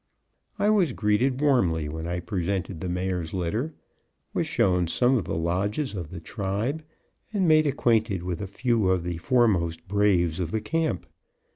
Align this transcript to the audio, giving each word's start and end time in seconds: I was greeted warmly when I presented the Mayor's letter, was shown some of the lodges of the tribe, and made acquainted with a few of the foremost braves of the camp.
I 0.57 0.71
was 0.71 0.93
greeted 0.93 1.41
warmly 1.41 1.87
when 1.87 2.07
I 2.07 2.21
presented 2.21 2.81
the 2.81 2.89
Mayor's 2.89 3.35
letter, 3.35 3.75
was 4.33 4.47
shown 4.47 4.87
some 4.87 5.15
of 5.15 5.25
the 5.25 5.35
lodges 5.37 5.93
of 5.93 6.09
the 6.09 6.19
tribe, 6.19 6.83
and 7.31 7.47
made 7.47 7.67
acquainted 7.67 8.23
with 8.23 8.41
a 8.41 8.47
few 8.47 8.89
of 8.89 9.03
the 9.03 9.17
foremost 9.17 9.87
braves 9.87 10.39
of 10.39 10.49
the 10.49 10.59
camp. 10.61 11.05